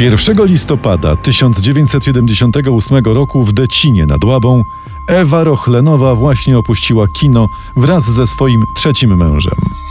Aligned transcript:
1 0.00 0.46
listopada 0.46 1.16
1978 1.16 3.04
roku 3.04 3.44
w 3.44 3.52
Decinie 3.52 4.06
nad 4.06 4.24
Łabą 4.24 4.64
Ewa 5.06 5.44
Rochlenowa 5.44 6.14
właśnie 6.14 6.58
opuściła 6.58 7.08
kino 7.08 7.48
wraz 7.76 8.04
ze 8.04 8.26
swoim 8.26 8.64
trzecim 8.74 9.16
mężem. 9.16 9.83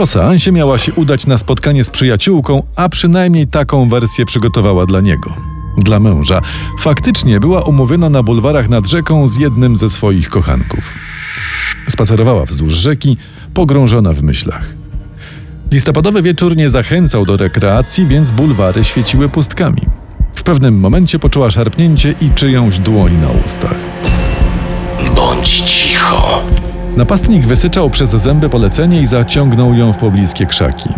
Po 0.00 0.06
seansie 0.06 0.52
miała 0.52 0.78
się 0.78 0.92
udać 0.92 1.26
na 1.26 1.38
spotkanie 1.38 1.84
z 1.84 1.90
przyjaciółką, 1.90 2.62
a 2.76 2.88
przynajmniej 2.88 3.46
taką 3.46 3.88
wersję 3.88 4.26
przygotowała 4.26 4.86
dla 4.86 5.00
niego. 5.00 5.36
Dla 5.78 6.00
męża. 6.00 6.40
Faktycznie 6.78 7.40
była 7.40 7.62
umówiona 7.62 8.10
na 8.10 8.22
bulwarach 8.22 8.68
nad 8.68 8.86
rzeką 8.86 9.28
z 9.28 9.36
jednym 9.36 9.76
ze 9.76 9.90
swoich 9.90 10.30
kochanków. 10.30 10.94
Spacerowała 11.88 12.46
wzdłuż 12.46 12.72
rzeki, 12.72 13.16
pogrążona 13.54 14.12
w 14.12 14.22
myślach. 14.22 14.64
Listopadowy 15.70 16.22
wieczór 16.22 16.56
nie 16.56 16.70
zachęcał 16.70 17.26
do 17.26 17.36
rekreacji, 17.36 18.06
więc 18.06 18.30
bulwary 18.30 18.84
świeciły 18.84 19.28
pustkami. 19.28 19.82
W 20.34 20.42
pewnym 20.42 20.80
momencie 20.80 21.18
poczuła 21.18 21.50
szarpnięcie 21.50 22.14
i 22.20 22.30
czyjąś 22.30 22.78
dłoń 22.78 23.16
na 23.16 23.28
ustach. 23.46 23.78
Bądź 25.14 25.60
cicho. 25.60 26.42
Napastnik 26.96 27.46
wysyczał 27.46 27.90
przez 27.90 28.10
zęby 28.10 28.48
polecenie 28.48 29.02
i 29.02 29.06
zaciągnął 29.06 29.74
ją 29.74 29.92
w 29.92 29.98
pobliskie 29.98 30.46
krzaki. 30.46 30.88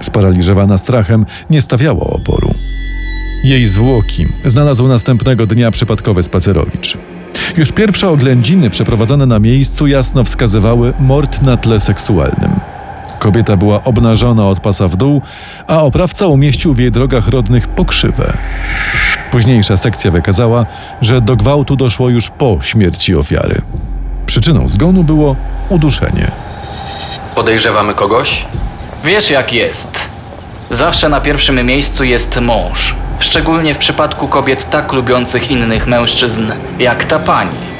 Sparaliżowana 0.00 0.78
strachem, 0.78 1.26
nie 1.50 1.62
stawiała 1.62 2.06
oporu. 2.06 2.54
Jej 3.44 3.68
zwłoki 3.68 4.26
znalazł 4.44 4.88
następnego 4.88 5.46
dnia 5.46 5.70
przypadkowy 5.70 6.22
spacerowicz. 6.22 6.98
Już 7.56 7.72
pierwsze 7.72 8.08
oględziny 8.08 8.70
przeprowadzone 8.70 9.26
na 9.26 9.38
miejscu 9.38 9.86
jasno 9.86 10.24
wskazywały 10.24 10.92
mord 10.98 11.42
na 11.42 11.56
tle 11.56 11.80
seksualnym. 11.80 12.50
Kobieta 13.18 13.56
była 13.56 13.84
obnażona 13.84 14.48
od 14.48 14.60
pasa 14.60 14.88
w 14.88 14.96
dół, 14.96 15.22
a 15.66 15.82
oprawca 15.82 16.26
umieścił 16.26 16.74
w 16.74 16.78
jej 16.78 16.90
drogach 16.90 17.28
rodnych 17.28 17.68
pokrzywę. 17.68 18.38
Późniejsza 19.30 19.76
sekcja 19.76 20.10
wykazała, 20.10 20.66
że 21.00 21.20
do 21.20 21.36
gwałtu 21.36 21.76
doszło 21.76 22.08
już 22.08 22.30
po 22.30 22.58
śmierci 22.62 23.14
ofiary. 23.14 23.62
Przyczyną 24.26 24.68
zgonu 24.68 25.04
było 25.04 25.36
uduszenie. 25.68 26.30
Podejrzewamy 27.34 27.94
kogoś? 27.94 28.46
Wiesz 29.04 29.30
jak 29.30 29.52
jest. 29.52 29.88
Zawsze 30.70 31.08
na 31.08 31.20
pierwszym 31.20 31.66
miejscu 31.66 32.04
jest 32.04 32.40
mąż. 32.40 32.94
Szczególnie 33.18 33.74
w 33.74 33.78
przypadku 33.78 34.28
kobiet 34.28 34.70
tak 34.70 34.92
lubiących 34.92 35.50
innych 35.50 35.86
mężczyzn, 35.86 36.42
jak 36.78 37.04
ta 37.04 37.18
pani. 37.18 37.74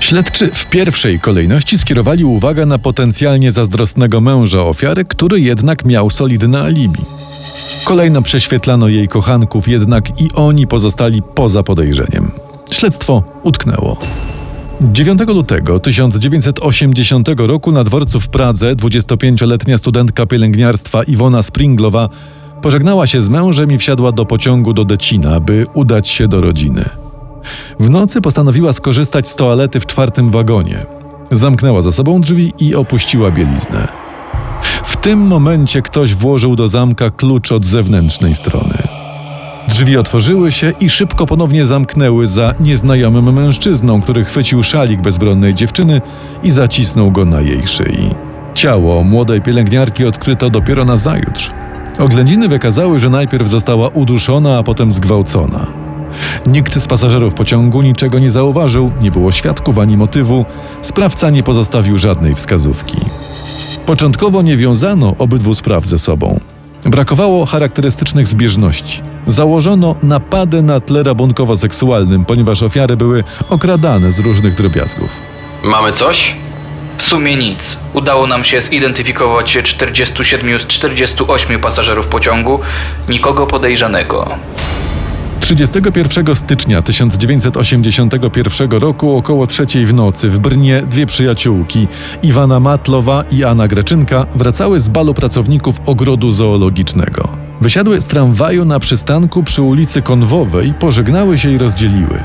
Śledczy 0.00 0.50
w 0.54 0.66
pierwszej 0.66 1.20
kolejności 1.20 1.78
skierowali 1.78 2.24
uwagę 2.24 2.66
na 2.66 2.78
potencjalnie 2.78 3.52
zazdrosnego 3.52 4.20
męża 4.20 4.62
ofiary, 4.62 5.04
który 5.04 5.40
jednak 5.40 5.84
miał 5.84 6.10
solidne 6.10 6.62
alibi. 6.62 7.00
Kolejno 7.84 8.22
prześwietlano 8.22 8.88
jej 8.88 9.08
kochanków, 9.08 9.68
jednak 9.68 10.20
i 10.20 10.28
oni 10.34 10.66
pozostali 10.66 11.22
poza 11.34 11.62
podejrzeniem. 11.62 12.30
Śledztwo 12.70 13.22
utknęło. 13.42 13.96
9 14.80 15.20
lutego 15.26 15.80
1980 15.80 17.28
roku 17.36 17.72
na 17.72 17.84
dworcu 17.84 18.20
w 18.20 18.28
Pradze 18.28 18.74
25-letnia 18.74 19.78
studentka 19.78 20.26
pielęgniarstwa 20.26 21.02
Iwona 21.02 21.42
Springlowa 21.42 22.08
pożegnała 22.62 23.06
się 23.06 23.20
z 23.20 23.28
mężem 23.28 23.72
i 23.72 23.78
wsiadła 23.78 24.12
do 24.12 24.26
pociągu 24.26 24.72
do 24.72 24.84
Decina, 24.84 25.40
by 25.40 25.66
udać 25.74 26.08
się 26.08 26.28
do 26.28 26.40
rodziny. 26.40 26.88
W 27.80 27.90
nocy 27.90 28.20
postanowiła 28.20 28.72
skorzystać 28.72 29.28
z 29.28 29.36
toalety 29.36 29.80
w 29.80 29.86
czwartym 29.86 30.28
wagonie. 30.28 30.86
Zamknęła 31.30 31.82
za 31.82 31.92
sobą 31.92 32.20
drzwi 32.20 32.52
i 32.58 32.74
opuściła 32.74 33.30
bieliznę. 33.30 33.88
W 34.84 34.96
tym 34.96 35.18
momencie 35.18 35.82
ktoś 35.82 36.14
włożył 36.14 36.56
do 36.56 36.68
zamka 36.68 37.10
klucz 37.10 37.52
od 37.52 37.64
zewnętrznej 37.64 38.34
strony. 38.34 38.83
Drzwi 39.68 39.96
otworzyły 39.96 40.52
się 40.52 40.72
i 40.80 40.90
szybko 40.90 41.26
ponownie 41.26 41.66
zamknęły 41.66 42.26
za 42.26 42.54
nieznajomym 42.60 43.32
mężczyzną, 43.32 44.02
który 44.02 44.24
chwycił 44.24 44.62
szalik 44.62 45.00
bezbronnej 45.00 45.54
dziewczyny 45.54 46.00
i 46.42 46.50
zacisnął 46.50 47.10
go 47.10 47.24
na 47.24 47.40
jej 47.40 47.68
szyi. 47.68 48.14
Ciało 48.54 49.04
młodej 49.04 49.40
pielęgniarki 49.40 50.04
odkryto 50.04 50.50
dopiero 50.50 50.84
na 50.84 50.96
zajutrz. 50.96 51.50
Oględziny 51.98 52.48
wykazały, 52.48 52.98
że 52.98 53.10
najpierw 53.10 53.48
została 53.48 53.88
uduszona, 53.88 54.58
a 54.58 54.62
potem 54.62 54.92
zgwałcona. 54.92 55.66
Nikt 56.46 56.82
z 56.82 56.86
pasażerów 56.86 57.34
pociągu 57.34 57.82
niczego 57.82 58.18
nie 58.18 58.30
zauważył, 58.30 58.92
nie 59.00 59.10
było 59.10 59.32
świadków 59.32 59.78
ani 59.78 59.96
motywu, 59.96 60.44
sprawca 60.82 61.30
nie 61.30 61.42
pozostawił 61.42 61.98
żadnej 61.98 62.34
wskazówki. 62.34 62.96
Początkowo 63.86 64.42
nie 64.42 64.56
wiązano 64.56 65.14
obydwu 65.18 65.54
spraw 65.54 65.86
ze 65.86 65.98
sobą. 65.98 66.40
Brakowało 66.84 67.46
charakterystycznych 67.46 68.28
zbieżności. 68.28 69.13
Założono 69.26 69.96
napady 70.02 70.62
na 70.62 70.80
tle 70.80 71.02
rabunkowo-seksualnym, 71.02 72.24
ponieważ 72.24 72.62
ofiary 72.62 72.96
były 72.96 73.24
okradane 73.50 74.12
z 74.12 74.18
różnych 74.18 74.54
drobiazgów. 74.54 75.10
Mamy 75.62 75.92
coś? 75.92 76.36
W 76.96 77.02
sumie 77.02 77.36
nic. 77.36 77.78
Udało 77.92 78.26
nam 78.26 78.44
się 78.44 78.62
zidentyfikować 78.62 79.58
47 79.62 80.58
z 80.58 80.66
48 80.66 81.60
pasażerów 81.60 82.06
pociągu, 82.06 82.60
nikogo 83.08 83.46
podejrzanego. 83.46 84.38
31 85.40 86.34
stycznia 86.34 86.82
1981 86.82 88.70
roku 88.70 89.16
około 89.16 89.46
trzeciej 89.46 89.86
w 89.86 89.94
nocy 89.94 90.28
w 90.28 90.38
Brnie 90.38 90.82
dwie 90.82 91.06
przyjaciółki, 91.06 91.88
Iwana 92.22 92.60
Matlowa 92.60 93.24
i 93.30 93.44
Anna 93.44 93.68
Greczynka, 93.68 94.26
wracały 94.34 94.80
z 94.80 94.88
balu 94.88 95.14
pracowników 95.14 95.76
ogrodu 95.86 96.32
zoologicznego. 96.32 97.43
Wysiadły 97.60 98.00
z 98.00 98.04
tramwaju 98.04 98.64
na 98.64 98.78
przystanku 98.78 99.42
przy 99.42 99.62
ulicy 99.62 100.02
Konwowej, 100.02 100.74
pożegnały 100.74 101.38
się 101.38 101.52
i 101.52 101.58
rozdzieliły. 101.58 102.22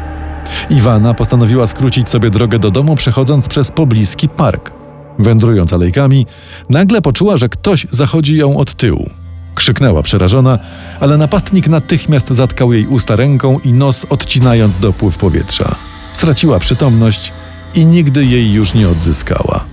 Iwana 0.69 1.13
postanowiła 1.13 1.67
skrócić 1.67 2.09
sobie 2.09 2.29
drogę 2.29 2.59
do 2.59 2.71
domu, 2.71 2.95
przechodząc 2.95 3.47
przez 3.47 3.71
pobliski 3.71 4.29
park. 4.29 4.71
Wędrując 5.19 5.73
alejkami, 5.73 6.25
nagle 6.69 7.01
poczuła, 7.01 7.37
że 7.37 7.49
ktoś 7.49 7.87
zachodzi 7.89 8.37
ją 8.37 8.57
od 8.57 8.73
tyłu. 8.73 9.09
Krzyknęła 9.55 10.03
przerażona, 10.03 10.59
ale 10.99 11.17
napastnik 11.17 11.67
natychmiast 11.67 12.27
zatkał 12.29 12.73
jej 12.73 12.87
usta 12.87 13.15
ręką 13.15 13.59
i 13.65 13.73
nos 13.73 14.05
odcinając 14.09 14.77
dopływ 14.77 15.17
powietrza. 15.17 15.75
Straciła 16.13 16.59
przytomność 16.59 17.33
i 17.75 17.85
nigdy 17.85 18.25
jej 18.25 18.51
już 18.51 18.73
nie 18.73 18.89
odzyskała. 18.89 19.65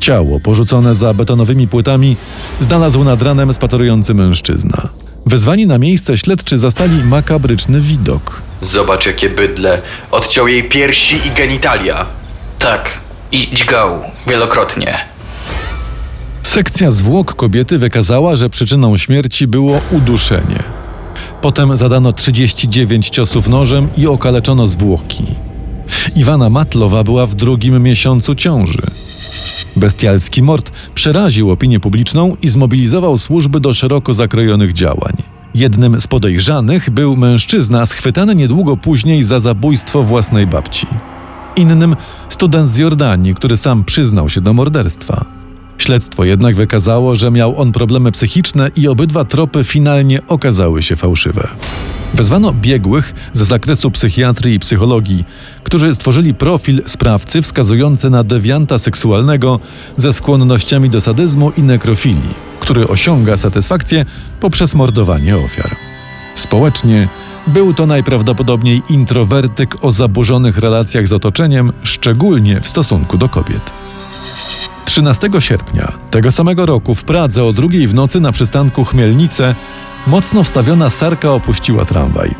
Ciało 0.00 0.40
porzucone 0.40 0.94
za 0.94 1.14
betonowymi 1.14 1.68
płytami 1.68 2.16
znalazł 2.60 3.04
nad 3.04 3.22
ranem 3.22 3.54
spacerujący 3.54 4.14
mężczyzna. 4.14 4.88
Wezwani 5.26 5.66
na 5.66 5.78
miejsce 5.78 6.18
śledczy 6.18 6.58
zastali 6.58 7.04
makabryczny 7.04 7.80
widok. 7.80 8.42
Zobacz 8.62 9.06
jakie 9.06 9.30
bydle. 9.30 9.82
Odciął 10.10 10.48
jej 10.48 10.68
piersi 10.68 11.16
i 11.26 11.30
genitalia. 11.30 12.06
Tak, 12.58 13.00
i 13.32 13.54
dźgał 13.54 14.02
wielokrotnie. 14.26 14.98
Sekcja 16.42 16.90
zwłok 16.90 17.34
kobiety 17.34 17.78
wykazała, 17.78 18.36
że 18.36 18.50
przyczyną 18.50 18.96
śmierci 18.96 19.46
było 19.46 19.80
uduszenie. 19.90 20.62
Potem 21.40 21.76
zadano 21.76 22.12
39 22.12 23.10
ciosów 23.10 23.48
nożem 23.48 23.88
i 23.96 24.06
okaleczono 24.06 24.68
zwłoki. 24.68 25.24
Iwana 26.16 26.50
Matlowa 26.50 27.04
była 27.04 27.26
w 27.26 27.34
drugim 27.34 27.82
miesiącu 27.82 28.34
ciąży. 28.34 28.82
Bestialski 29.76 30.42
mord 30.42 30.72
przeraził 30.94 31.50
opinię 31.50 31.80
publiczną 31.80 32.36
i 32.42 32.48
zmobilizował 32.48 33.18
służby 33.18 33.60
do 33.60 33.74
szeroko 33.74 34.14
zakrojonych 34.14 34.72
działań. 34.72 35.12
Jednym 35.54 36.00
z 36.00 36.06
podejrzanych 36.06 36.90
był 36.90 37.16
mężczyzna 37.16 37.86
schwytany 37.86 38.34
niedługo 38.34 38.76
później 38.76 39.24
za 39.24 39.40
zabójstwo 39.40 40.02
własnej 40.02 40.46
babci. 40.46 40.86
Innym 41.56 41.96
student 42.28 42.70
z 42.70 42.76
Jordanii, 42.76 43.34
który 43.34 43.56
sam 43.56 43.84
przyznał 43.84 44.28
się 44.28 44.40
do 44.40 44.52
morderstwa. 44.52 45.43
Śledztwo 45.78 46.24
jednak 46.24 46.56
wykazało, 46.56 47.16
że 47.16 47.30
miał 47.30 47.60
on 47.60 47.72
problemy 47.72 48.12
psychiczne 48.12 48.70
i 48.76 48.88
obydwa 48.88 49.24
tropy 49.24 49.64
finalnie 49.64 50.20
okazały 50.28 50.82
się 50.82 50.96
fałszywe. 50.96 51.48
Wezwano 52.14 52.52
biegłych 52.52 53.14
z 53.32 53.42
zakresu 53.42 53.90
psychiatrii 53.90 54.54
i 54.54 54.58
psychologii, 54.58 55.24
którzy 55.62 55.94
stworzyli 55.94 56.34
profil 56.34 56.82
sprawcy 56.86 57.42
wskazujący 57.42 58.10
na 58.10 58.24
dewianta 58.24 58.78
seksualnego 58.78 59.60
ze 59.96 60.12
skłonnościami 60.12 60.90
do 60.90 61.00
sadyzmu 61.00 61.50
i 61.50 61.62
nekrofilii, 61.62 62.34
który 62.60 62.88
osiąga 62.88 63.36
satysfakcję 63.36 64.04
poprzez 64.40 64.74
mordowanie 64.74 65.36
ofiar. 65.36 65.76
Społecznie 66.34 67.08
był 67.46 67.74
to 67.74 67.86
najprawdopodobniej 67.86 68.82
introwertyk 68.90 69.84
o 69.84 69.92
zaburzonych 69.92 70.58
relacjach 70.58 71.08
z 71.08 71.12
otoczeniem, 71.12 71.72
szczególnie 71.82 72.60
w 72.60 72.68
stosunku 72.68 73.18
do 73.18 73.28
kobiet. 73.28 73.83
13 74.84 75.30
sierpnia 75.38 75.92
tego 76.10 76.32
samego 76.32 76.66
roku 76.66 76.94
w 76.94 77.04
Pradze 77.04 77.44
o 77.44 77.52
drugiej 77.52 77.88
w 77.88 77.94
nocy 77.94 78.20
na 78.20 78.32
przystanku 78.32 78.84
Chmielnice 78.84 79.54
mocno 80.06 80.44
wstawiona 80.44 80.90
sarka 80.90 81.32
opuściła 81.32 81.84
tramwaj. 81.84 82.34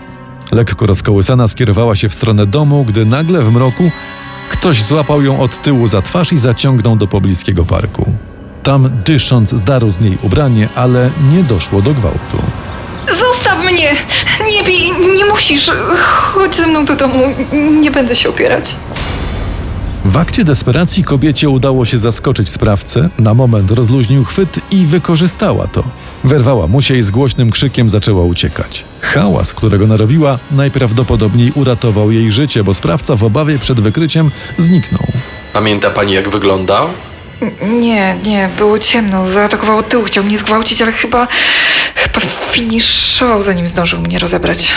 Lekko 0.52 0.86
rozkołysana 0.86 1.48
skierowała 1.48 1.96
się 1.96 2.08
w 2.08 2.14
stronę 2.14 2.46
domu, 2.46 2.84
gdy 2.84 3.06
nagle 3.06 3.42
w 3.42 3.52
mroku 3.52 3.90
ktoś 4.50 4.82
złapał 4.82 5.22
ją 5.22 5.40
od 5.40 5.62
tyłu 5.62 5.86
za 5.86 6.02
twarz 6.02 6.32
i 6.32 6.38
zaciągnął 6.38 6.96
do 6.96 7.06
pobliskiego 7.06 7.64
parku. 7.64 8.12
Tam, 8.62 8.90
dysząc, 9.04 9.50
zdarł 9.50 9.90
z 9.90 10.00
niej 10.00 10.18
ubranie, 10.22 10.68
ale 10.74 11.10
nie 11.32 11.42
doszło 11.42 11.82
do 11.82 11.94
gwałtu. 11.94 12.38
Zostaw 13.08 13.64
mnie! 13.64 13.96
Nie 14.52 14.64
bij, 14.64 14.92
nie 15.16 15.24
musisz. 15.24 15.70
Chodź 15.98 16.54
ze 16.54 16.66
mną 16.66 16.84
do 16.84 16.96
domu. 16.96 17.24
Nie 17.80 17.90
będę 17.90 18.16
się 18.16 18.28
opierać. 18.28 18.76
W 20.04 20.16
akcie 20.16 20.44
desperacji 20.44 21.04
kobiecie 21.04 21.48
udało 21.48 21.84
się 21.84 21.98
zaskoczyć 21.98 22.48
sprawcę, 22.48 23.08
na 23.18 23.34
moment 23.34 23.70
rozluźnił 23.70 24.24
chwyt 24.24 24.60
i 24.70 24.86
wykorzystała 24.86 25.66
to. 25.66 25.84
Wyrwała 26.24 26.66
mu 26.66 26.82
się 26.82 26.96
i 26.96 27.02
z 27.02 27.10
głośnym 27.10 27.50
krzykiem 27.50 27.90
zaczęła 27.90 28.24
uciekać. 28.24 28.84
Hałas, 29.00 29.54
którego 29.54 29.86
narobiła, 29.86 30.38
najprawdopodobniej 30.50 31.52
uratował 31.54 32.10
jej 32.10 32.32
życie, 32.32 32.64
bo 32.64 32.74
sprawca 32.74 33.16
w 33.16 33.24
obawie 33.24 33.58
przed 33.58 33.80
wykryciem 33.80 34.30
zniknął. 34.58 35.06
Pamięta 35.52 35.90
pani 35.90 36.12
jak 36.12 36.28
wyglądał? 36.28 36.88
Nie, 37.62 38.16
nie, 38.24 38.48
było 38.58 38.78
ciemno. 38.78 39.26
Zaatakował 39.28 39.78
od 39.78 39.88
tyłu, 39.88 40.04
chciał 40.04 40.24
mnie 40.24 40.38
zgwałcić, 40.38 40.82
ale 40.82 40.92
chyba. 40.92 41.26
chyba 41.94 42.20
finiszował, 42.50 43.42
zanim 43.42 43.68
zdążył 43.68 44.00
mnie 44.00 44.18
rozebrać. 44.18 44.72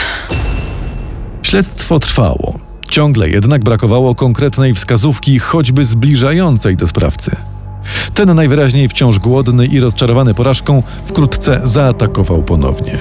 Śledztwo 1.44 2.00
trwało. 2.00 2.67
Ciągle 2.90 3.30
jednak 3.30 3.64
brakowało 3.64 4.16
konkretnej 4.16 4.74
wskazówki, 4.74 5.40
choćby 5.40 5.86
zbliżającej 5.86 6.78
do 6.78 6.88
sprawcy. 6.88 7.36
Ten 8.14 8.34
najwyraźniej 8.34 8.90
wciąż 8.90 9.20
głodny 9.20 9.66
i 9.66 9.80
rozczarowany 9.80 10.34
porażką 10.34 10.84
wkrótce 11.08 11.62
zaatakował 11.64 12.44
ponownie. 12.44 13.00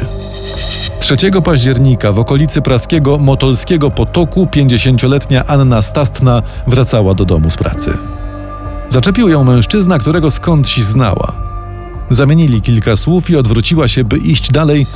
3 1.00 1.16
października 1.44 2.12
w 2.12 2.18
okolicy 2.18 2.62
praskiego 2.62 3.18
Motolskiego 3.18 3.90
Potoku 3.90 4.48
50-letnia 4.52 5.46
Anna 5.46 5.82
Stastna 5.82 6.42
wracała 6.66 7.14
do 7.14 7.24
domu 7.24 7.50
z 7.50 7.56
pracy. 7.56 7.98
Zaczepił 8.88 9.28
ją 9.28 9.44
mężczyzna, 9.44 9.98
którego 9.98 10.30
skądś 10.30 10.82
znała. 10.82 11.32
Zamienili 12.10 12.60
kilka 12.60 12.96
słów 12.96 13.30
i 13.30 13.36
odwróciła 13.36 13.88
się, 13.88 14.04
by 14.04 14.18
iść 14.18 14.50
dalej, 14.50 14.86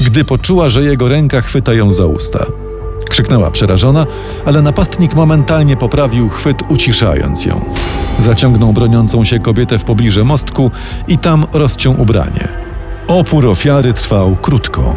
gdy 0.00 0.24
poczuła, 0.24 0.68
że 0.68 0.84
jego 0.84 1.08
ręka 1.08 1.40
chwyta 1.40 1.74
ją 1.74 1.92
za 1.92 2.06
usta. 2.06 2.46
Krzyknęła 3.12 3.50
przerażona, 3.50 4.06
ale 4.46 4.62
napastnik 4.62 5.14
momentalnie 5.14 5.76
poprawił 5.76 6.28
chwyt, 6.28 6.62
uciszając 6.68 7.44
ją. 7.44 7.64
Zaciągnął 8.18 8.72
broniącą 8.72 9.24
się 9.24 9.38
kobietę 9.38 9.78
w 9.78 9.84
pobliże 9.84 10.24
mostku 10.24 10.70
i 11.08 11.18
tam 11.18 11.46
rozciął 11.52 12.00
ubranie. 12.00 12.48
Opór 13.08 13.46
ofiary 13.46 13.92
trwał 13.92 14.36
krótko. 14.36 14.96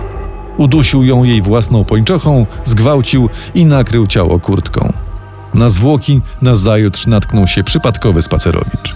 Udusił 0.57 1.03
ją 1.03 1.23
jej 1.23 1.41
własną 1.41 1.83
pończochą, 1.83 2.45
zgwałcił 2.65 3.29
i 3.56 3.65
nakrył 3.65 4.07
ciało 4.07 4.39
kurtką. 4.39 4.94
Na 5.53 5.69
zwłoki 5.69 6.21
nazajutrz 6.41 7.07
natknął 7.07 7.47
się 7.47 7.63
przypadkowy 7.63 8.21
spacerowicz. 8.21 8.95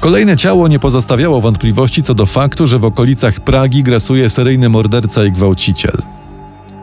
Kolejne 0.00 0.36
ciało 0.36 0.68
nie 0.68 0.78
pozostawiało 0.78 1.40
wątpliwości 1.40 2.02
co 2.02 2.14
do 2.14 2.26
faktu, 2.26 2.66
że 2.66 2.78
w 2.78 2.84
okolicach 2.84 3.40
Pragi 3.40 3.82
grasuje 3.82 4.30
seryjny 4.30 4.68
morderca 4.68 5.24
i 5.24 5.32
gwałciciel. 5.32 6.02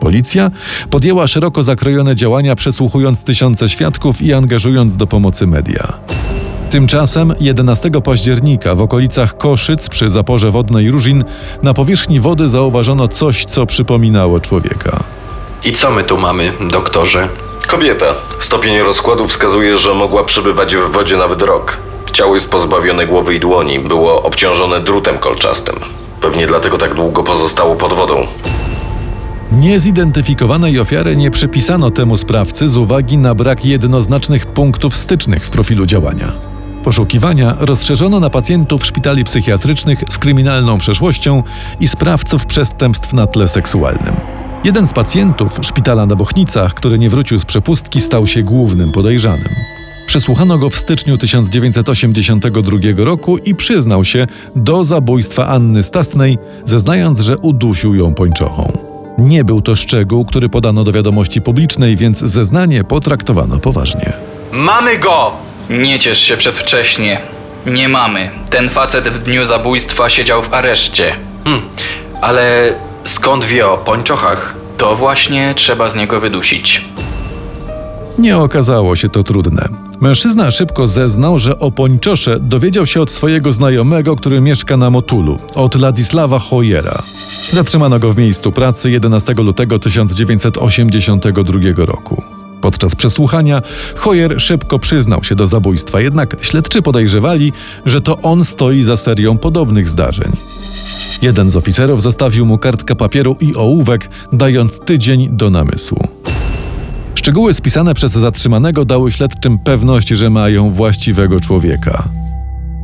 Policja 0.02 0.50
podjęła 0.90 1.26
szeroko 1.26 1.62
zakrojone 1.62 2.16
działania, 2.16 2.56
przesłuchując 2.56 3.24
tysiące 3.24 3.68
świadków 3.68 4.22
i 4.22 4.32
angażując 4.32 4.96
do 4.96 5.06
pomocy 5.06 5.46
media. 5.46 5.92
Tymczasem 6.70 7.34
11 7.40 7.90
października 8.04 8.74
w 8.74 8.82
okolicach 8.82 9.36
Koszyc 9.36 9.88
przy 9.88 10.10
zaporze 10.10 10.50
wodnej 10.50 10.90
Różin 10.90 11.24
na 11.62 11.74
powierzchni 11.74 12.20
wody 12.20 12.48
zauważono 12.48 13.08
coś, 13.08 13.44
co 13.44 13.66
przypominało 13.66 14.40
człowieka. 14.40 15.04
I 15.64 15.72
co 15.72 15.90
my 15.90 16.04
tu 16.04 16.18
mamy, 16.18 16.52
doktorze? 16.70 17.28
Kobieta. 17.66 18.14
Stopień 18.38 18.78
rozkładu 18.78 19.28
wskazuje, 19.28 19.76
że 19.76 19.94
mogła 19.94 20.24
przebywać 20.24 20.76
w 20.76 20.90
wodzie 20.92 21.16
nawet 21.16 21.42
rok. 21.42 21.78
Ciało 22.12 22.34
jest 22.34 22.50
pozbawione 22.50 23.06
głowy 23.06 23.34
i 23.34 23.40
dłoni, 23.40 23.78
było 23.78 24.22
obciążone 24.22 24.80
drutem 24.80 25.18
kolczastym. 25.18 25.76
Pewnie 26.20 26.46
dlatego 26.46 26.78
tak 26.78 26.94
długo 26.94 27.22
pozostało 27.22 27.76
pod 27.76 27.92
wodą. 27.92 28.26
Niezidentyfikowanej 29.60 30.80
ofiary 30.80 31.16
nie 31.16 31.30
przypisano 31.30 31.90
temu 31.90 32.16
sprawcy 32.16 32.68
z 32.68 32.76
uwagi 32.76 33.18
na 33.18 33.34
brak 33.34 33.64
jednoznacznych 33.64 34.46
punktów 34.46 34.96
stycznych 34.96 35.46
w 35.46 35.50
profilu 35.50 35.86
działania. 35.86 36.32
Poszukiwania 36.84 37.56
rozszerzono 37.58 38.20
na 38.20 38.30
pacjentów 38.30 38.86
szpitali 38.86 39.24
psychiatrycznych 39.24 40.04
z 40.10 40.18
kryminalną 40.18 40.78
przeszłością 40.78 41.42
i 41.80 41.88
sprawców 41.88 42.46
przestępstw 42.46 43.12
na 43.12 43.26
tle 43.26 43.48
seksualnym. 43.48 44.14
Jeden 44.64 44.86
z 44.86 44.92
pacjentów 44.92 45.58
szpitala 45.62 46.06
na 46.06 46.16
Bochnicach, 46.16 46.74
który 46.74 46.98
nie 46.98 47.10
wrócił 47.10 47.38
z 47.38 47.44
przepustki, 47.44 48.00
stał 48.00 48.26
się 48.26 48.42
głównym 48.42 48.92
podejrzanym. 48.92 49.48
Przesłuchano 50.06 50.58
go 50.58 50.70
w 50.70 50.76
styczniu 50.76 51.18
1982 51.18 52.78
roku 52.96 53.38
i 53.38 53.54
przyznał 53.54 54.04
się 54.04 54.26
do 54.56 54.84
zabójstwa 54.84 55.46
Anny 55.46 55.82
Stastnej, 55.82 56.38
zeznając, 56.64 57.20
że 57.20 57.38
udusił 57.38 57.94
ją 57.94 58.14
pończochą. 58.14 58.91
Nie 59.18 59.44
był 59.44 59.62
to 59.62 59.76
szczegół, 59.76 60.24
który 60.24 60.48
podano 60.48 60.84
do 60.84 60.92
wiadomości 60.92 61.40
publicznej, 61.40 61.96
więc 61.96 62.18
zeznanie 62.18 62.84
potraktowano 62.84 63.58
poważnie. 63.58 64.12
Mamy 64.52 64.98
go! 64.98 65.32
Nie 65.70 65.98
ciesz 65.98 66.18
się 66.18 66.36
przedwcześnie. 66.36 67.20
Nie 67.66 67.88
mamy. 67.88 68.30
Ten 68.50 68.68
facet 68.68 69.08
w 69.08 69.22
dniu 69.22 69.46
zabójstwa 69.46 70.08
siedział 70.08 70.42
w 70.42 70.54
areszcie. 70.54 71.16
Ale 72.20 72.74
skąd 73.04 73.44
wie 73.44 73.68
o 73.68 73.78
pończochach? 73.78 74.54
To 74.76 74.96
właśnie 74.96 75.52
trzeba 75.56 75.88
z 75.88 75.96
niego 75.96 76.20
wydusić. 76.20 76.84
Nie 78.18 78.38
okazało 78.38 78.96
się 78.96 79.08
to 79.08 79.22
trudne. 79.22 79.68
Mężczyzna 80.02 80.50
szybko 80.50 80.88
zeznał, 80.88 81.38
że 81.38 81.58
o 81.58 81.70
pończosze 81.70 82.40
dowiedział 82.40 82.86
się 82.86 83.00
od 83.00 83.10
swojego 83.10 83.52
znajomego, 83.52 84.16
który 84.16 84.40
mieszka 84.40 84.76
na 84.76 84.90
Motulu, 84.90 85.38
od 85.54 85.74
Ladisława 85.74 86.38
Hojera. 86.38 87.02
Zatrzymano 87.50 87.98
go 87.98 88.12
w 88.12 88.16
miejscu 88.16 88.52
pracy 88.52 88.90
11 88.90 89.34
lutego 89.34 89.78
1982 89.78 91.60
roku. 91.76 92.22
Podczas 92.60 92.94
przesłuchania 92.94 93.62
Hoyer 93.96 94.40
szybko 94.40 94.78
przyznał 94.78 95.24
się 95.24 95.34
do 95.34 95.46
zabójstwa, 95.46 96.00
jednak 96.00 96.36
śledczy 96.40 96.82
podejrzewali, 96.82 97.52
że 97.86 98.00
to 98.00 98.18
on 98.22 98.44
stoi 98.44 98.82
za 98.82 98.96
serią 98.96 99.38
podobnych 99.38 99.88
zdarzeń. 99.88 100.32
Jeden 101.22 101.50
z 101.50 101.56
oficerów 101.56 102.02
zostawił 102.02 102.46
mu 102.46 102.58
kartkę 102.58 102.96
papieru 102.96 103.36
i 103.40 103.56
ołówek, 103.56 104.08
dając 104.32 104.80
tydzień 104.80 105.28
do 105.32 105.50
namysłu. 105.50 106.08
Szczegóły 107.22 107.54
spisane 107.54 107.94
przez 107.94 108.12
zatrzymanego 108.12 108.84
dały 108.84 109.12
śledczym 109.12 109.58
pewność, 109.58 110.08
że 110.08 110.30
mają 110.30 110.70
właściwego 110.70 111.40
człowieka. 111.40 112.08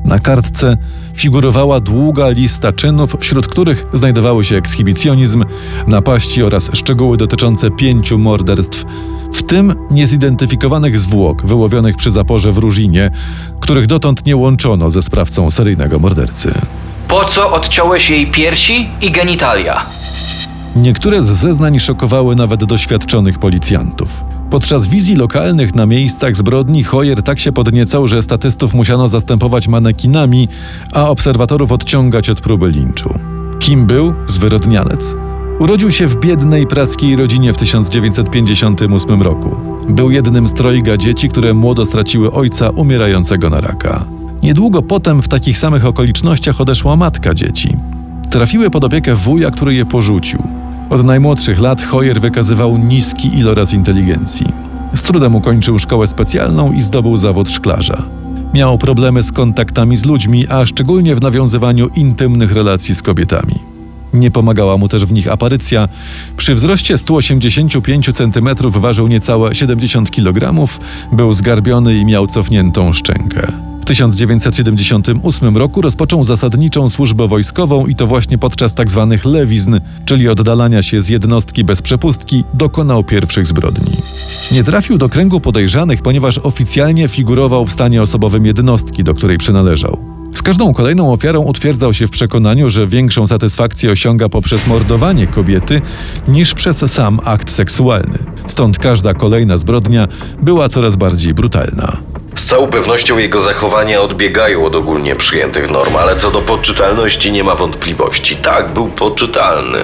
Na 0.05 0.19
kartce 0.19 0.77
figurowała 1.15 1.81
długa 1.81 2.29
lista 2.29 2.73
czynów, 2.73 3.17
wśród 3.21 3.47
których 3.47 3.87
znajdowały 3.93 4.45
się 4.45 4.57
ekshibicjonizm, 4.57 5.45
napaści 5.87 6.43
oraz 6.43 6.71
szczegóły 6.73 7.17
dotyczące 7.17 7.71
pięciu 7.71 8.19
morderstw, 8.19 8.85
w 9.33 9.43
tym 9.43 9.75
niezidentyfikowanych 9.91 10.99
zwłok 10.99 11.47
wyłowionych 11.47 11.97
przy 11.97 12.11
zaporze 12.11 12.53
w 12.53 12.59
Różinie, 12.59 13.11
których 13.61 13.87
dotąd 13.87 14.27
nie 14.27 14.37
łączono 14.37 14.91
ze 14.91 15.03
sprawcą 15.03 15.51
seryjnego 15.51 15.99
mordercy. 15.99 16.55
Po 17.09 17.25
co 17.25 17.53
odciąłeś 17.53 18.11
jej 18.11 18.27
piersi 18.27 18.89
i 19.01 19.11
genitalia? 19.11 19.87
Niektóre 20.77 21.23
z 21.23 21.27
zeznań 21.27 21.81
szokowały 21.81 22.37
nawet 22.37 22.65
doświadczonych 22.65 23.39
policjantów. 23.39 24.28
Podczas 24.51 24.87
wizji 24.87 25.17
lokalnych 25.17 25.75
na 25.75 25.87
miejscach 25.87 26.37
zbrodni 26.37 26.85
Hoyer 26.85 27.23
tak 27.23 27.39
się 27.39 27.53
podniecał, 27.53 28.07
że 28.07 28.23
statystów 28.23 28.75
musiano 28.75 29.09
zastępować 29.09 29.69
manekinami, 29.69 30.49
a 30.93 31.09
obserwatorów 31.09 31.73
odciągać 31.73 32.31
od 32.31 32.41
próby 32.41 32.71
linczu. 32.71 33.19
Kim 33.59 33.87
był 33.87 34.15
zwyrodnialec? 34.27 35.17
Urodził 35.59 35.91
się 35.91 36.07
w 36.07 36.21
biednej 36.21 36.67
praskiej 36.67 37.17
rodzinie 37.17 37.53
w 37.53 37.57
1958 37.57 39.23
roku. 39.23 39.57
Był 39.89 40.11
jednym 40.11 40.49
z 40.49 40.53
trojga 40.53 40.97
dzieci, 40.97 41.29
które 41.29 41.55
młodo 41.55 41.87
straciły 41.87 42.33
ojca 42.33 42.71
umierającego 42.71 43.51
na 43.51 43.61
raka. 43.61 44.05
Niedługo 44.43 44.83
potem 44.83 45.23
w 45.23 45.29
takich 45.29 45.59
samych 45.59 45.87
okolicznościach 45.87 46.61
odeszła 46.61 46.97
matka 46.97 47.35
dzieci. 47.35 47.77
Trafiły 48.31 48.71
pod 48.71 48.85
opiekę 48.85 49.15
wuja, 49.15 49.51
który 49.51 49.75
je 49.75 49.87
porzucił. 49.87 50.43
Od 50.91 51.05
najmłodszych 51.05 51.61
lat 51.61 51.83
Hoyer 51.83 52.21
wykazywał 52.21 52.79
niski 52.79 53.39
iloraz 53.39 53.73
inteligencji. 53.73 54.47
Z 54.95 55.03
trudem 55.03 55.35
ukończył 55.35 55.79
szkołę 55.79 56.07
specjalną 56.07 56.73
i 56.73 56.83
zdobył 56.83 57.17
zawód 57.17 57.51
szklarza. 57.51 58.03
Miał 58.55 58.79
problemy 58.79 59.23
z 59.23 59.33
kontaktami 59.33 59.97
z 59.97 60.07
ludźmi, 60.07 60.49
a 60.49 60.67
szczególnie 60.67 61.15
w 61.15 61.21
nawiązywaniu 61.21 61.89
intymnych 61.97 62.53
relacji 62.53 62.95
z 62.95 63.03
kobietami. 63.03 63.55
Nie 64.15 64.31
pomagała 64.31 64.77
mu 64.77 64.89
też 64.89 65.07
w 65.07 65.13
nich 65.13 65.29
aparycja. 65.29 65.89
Przy 66.37 66.55
wzroście 66.55 66.99
185 66.99 68.11
cm 68.15 68.49
ważył 68.71 69.09
niecałe 69.09 69.55
70 69.55 70.11
kg, 70.11 70.69
był 71.13 71.33
zgarbiony 71.33 71.95
i 71.95 72.05
miał 72.05 72.27
cofniętą 72.27 72.93
szczękę. 72.93 73.68
W 73.89 73.91
1978 73.91 75.57
roku 75.57 75.83
rozpoczął 75.83 76.25
zasadniczą 76.25 76.89
służbę 76.89 77.29
wojskową 77.29 77.87
i 77.87 77.95
to 77.95 78.07
właśnie 78.07 78.39
podczas 78.39 78.75
tzw. 78.75 79.19
lewizn, 79.25 79.81
czyli 80.05 80.29
oddalania 80.29 80.83
się 80.83 81.01
z 81.01 81.09
jednostki 81.09 81.65
bez 81.65 81.83
przepustki, 81.83 82.45
dokonał 82.55 83.05
pierwszych 83.05 83.47
zbrodni. 83.47 83.97
Nie 84.53 84.65
trafił 84.65 84.99
do 84.99 85.09
kręgu 85.09 85.41
podejrzanych, 85.41 86.03
ponieważ 86.03 86.39
oficjalnie 86.39 87.09
figurował 87.09 87.67
w 87.67 87.73
stanie 87.73 88.03
osobowym 88.03 88.47
jednostki, 88.47 89.05
do 89.05 89.15
której 89.15 89.39
przynależał. 89.39 89.99
Z 90.35 90.43
każdą 90.43 90.73
kolejną 90.73 91.13
ofiarą 91.13 91.41
utwierdzał 91.41 91.95
się 91.95 92.07
w 92.07 92.11
przekonaniu, 92.11 92.71
że 92.71 92.87
większą 92.87 93.27
satysfakcję 93.27 93.91
osiąga 93.91 94.29
poprzez 94.29 94.67
mordowanie 94.67 95.27
kobiety 95.27 95.81
niż 96.29 96.55
przez 96.55 96.93
sam 96.93 97.21
akt 97.25 97.53
seksualny. 97.53 98.19
Stąd 98.47 98.79
każda 98.79 99.15
kolejna 99.15 99.57
zbrodnia 99.57 100.09
była 100.43 100.69
coraz 100.69 100.97
bardziej 100.97 101.35
brutalna. 101.35 102.08
Z 102.39 102.45
całą 102.45 102.67
pewnością 102.67 103.19
jego 103.19 103.41
zachowania 103.41 104.01
odbiegają 104.01 104.65
od 104.65 104.77
ogólnie 104.77 105.17
przyjętych 105.17 105.71
norm, 105.71 105.97
ale 105.97 106.17
co 106.17 106.31
do 106.31 106.43
poczytalności 106.43 107.33
nie 107.33 107.45
ma 107.45 107.55
wątpliwości. 107.55 108.37
Tak, 108.37 108.73
był 108.73 108.89
poczytalny. 108.89 109.79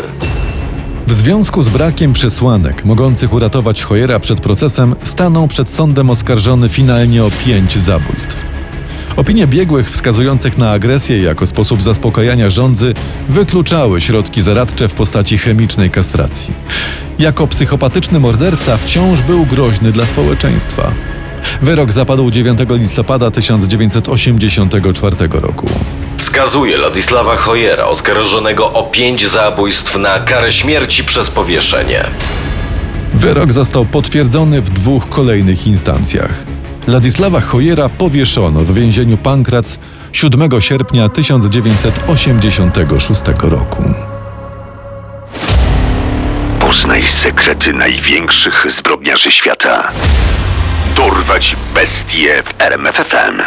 W 1.07 1.13
związku 1.13 1.63
z 1.63 1.69
brakiem 1.69 2.13
przesłanek 2.13 2.85
mogących 2.85 3.33
uratować 3.33 3.83
Hojera 3.83 4.21
przed 4.21 4.41
procesem, 4.41 4.95
stanął 5.03 5.49
przed 5.49 5.71
sądem 5.71 6.11
oskarżony 6.11 6.69
finalnie 6.69 7.25
o 7.25 7.31
pięć 7.45 7.79
zabójstw. 7.79 8.37
Opinie 9.17 9.47
biegłych 9.47 9.91
wskazujących 9.91 10.59
na 10.59 10.71
agresję 10.71 11.23
jako 11.23 11.47
sposób 11.47 11.83
zaspokajania 11.83 12.51
żądzy 12.51 12.95
wykluczały 13.29 14.01
środki 14.01 14.43
zaradcze 14.43 14.89
w 14.89 14.95
postaci 14.95 15.39
chemicznej 15.39 15.91
kastracji. 15.91 16.55
Jako 17.19 17.47
psychopatyczny 17.47 18.21
morderca 18.21 18.77
wciąż 18.77 19.21
był 19.21 19.47
groźny 19.47 19.93
dla 19.93 20.07
społeczeństwa. 20.07 20.93
Wyrok 21.63 21.93
zapadł 21.93 22.31
9 22.31 22.59
listopada 22.71 23.31
1984 23.31 25.17
roku. 25.33 25.67
Skazuje 26.17 26.77
Ladisława 26.77 27.37
Hojera, 27.37 27.85
oskarżonego 27.85 28.73
o 28.73 28.83
pięć 28.83 29.29
zabójstw 29.29 29.97
na 29.97 30.19
karę 30.19 30.53
śmierci 30.53 31.05
przez 31.05 31.31
powieszenie. 31.31 32.05
Wyrok 33.15 33.53
został 33.53 33.85
potwierdzony 33.85 34.61
w 34.61 34.71
dwóch 34.71 35.09
kolejnych 35.09 35.67
instancjach. 35.67 36.45
Ladisława 36.87 37.41
Hojera 37.41 37.89
powieszono 37.89 38.61
w 38.61 38.75
więzieniu 38.75 39.17
Pankrac 39.17 39.79
7 40.13 40.61
sierpnia 40.61 41.09
1986 41.09 43.23
roku. 43.43 43.85
Poznaj 46.61 47.07
sekrety 47.07 47.73
największych 47.73 48.67
zbrodniarzy 48.77 49.31
świata. 49.31 49.91
Dorwać 50.97 51.57
bestie 51.75 52.43
w 52.43 52.63
RMFFM. 52.63 53.43